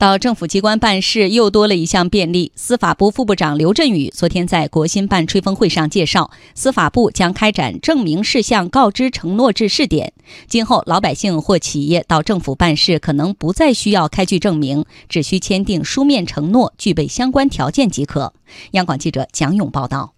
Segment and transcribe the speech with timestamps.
[0.00, 2.52] 到政府机关办事又多了一项便利。
[2.56, 10.14] 司法部副部长刘振宇昨天在国新办吹风会上介绍，司法部将开展证明事项告知承诺制试点。
[10.48, 18.32] 今后老百姓或企业到政府办事，可能不再需要开具证明，只需签订书面承诺，具备相关条件即可。
[18.70, 20.14] 央广记者蒋勇报道。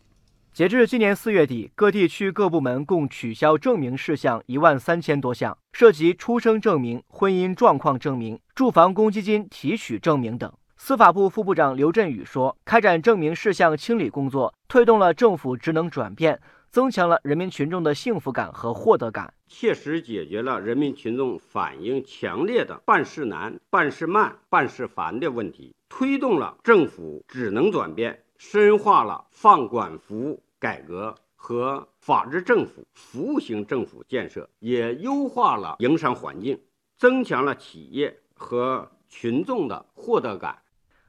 [0.53, 10.53] 截至今年四月底，各地区各部门共取消证明事项一万三千多项，涉及出生证明、婚姻状况证明、住房公积金提取证明等。
[10.77, 36.56] 司法部副部长刘振宇说：“开展证明事项清理工作，推动了政府职能转变，增强了人民群众的幸福感和获得感，切实解决了人民群众反映强烈的办事难、办事慢、办事烦的问题，推动了政府职能转变。”深化了放管服务改革和法治政府、服务型政府建设，也优化了营商环境，
[36.97, 40.56] 增强了企业和群众的获得感。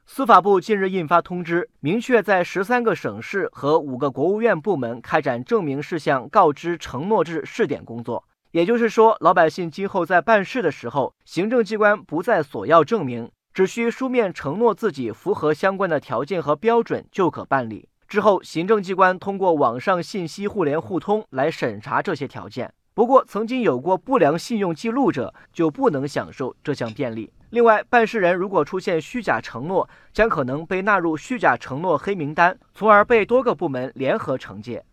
[0.08, 8.28] 司法部近日印发通知，明确在十三个省市和五个国务院部门开展证明事项告知承诺制试点工作。
[8.50, 13.32] 也就是说，老百姓今后在办事的时候，行政机关不再索要证明。
[13.54, 17.88] 只需书面承诺自己符合相关的条件和标准就可办理。
[18.14, 22.72] 之后，行政机关通过网上信息互联互通来审查这些条件。
[22.94, 27.32] 不过，曾经有过不良信用记录者就不能享受这项便利。
[27.50, 34.86] 另外，办事人如果出现虚假承诺，将可能被纳入虚假承诺黑名单，从而被多个部门联合惩戒。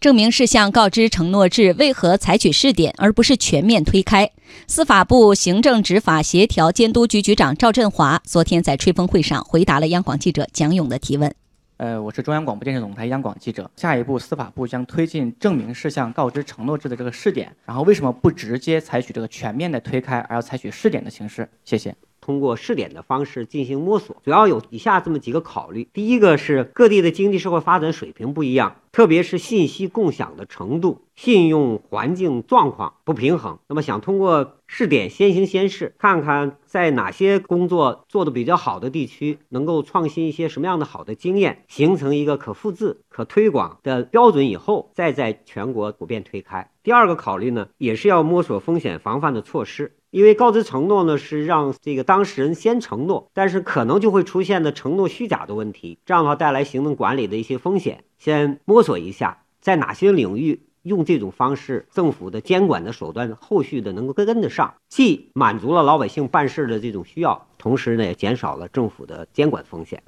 [0.00, 4.30] 证明事项告知承诺制为何采取试点而不是全面推开？
[4.66, 11.34] 司法部行政执法协调监督局局长赵振华昨天在吹风会上回答了央广记者蒋勇的提问。
[11.82, 13.68] 呃，我是中央广播电视总台央广记者。
[13.74, 17.52] 下一步，司法部将推进证明事项告知承诺制的这个试点。
[17.66, 21.48] 然后，为什么不直接采取这个全面的推开，而要采取试点的形式？
[21.64, 21.92] 谢谢。
[22.22, 33.58] 通过试点的方式进行摸索，主要有以下这么几个考虑：第一个是各地的经济社会发展水平不一样，特别是信息共享的程度、信用环境状况不平衡。
[33.68, 46.70] 那么想通过试点先行先试，看看在哪些工作做得比较好的地区，能够创新一些什么样的好的经验，形成一个可复制、可推广的标准以后，再在全国普遍推开。
[46.84, 49.96] 第二个考虑呢，也是要摸索风险防范的措施。
[50.12, 58.04] 因为告知承诺呢，是让这个当事人先承诺，但是可能就会出现的承诺虚假的问题，这样的话带来行政管理的一些风险。
[58.18, 70.02] 先摸索一下，在哪些领域用这种方式，政府的监管的手段后续的能够跟跟得上，既满足了老百姓办事的这种需要，同时呢也减少了政府的监管风险。